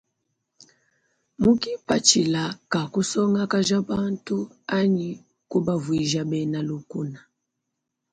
Mu 1.41 1.51
kipatshila 1.61 2.43
ka 2.71 2.81
kusongakaja 2.93 3.77
bantu 3.91 4.37
anyi 4.77 5.09
kubavuija 5.49 6.21
bena 6.31 6.59
lukna. 6.69 7.19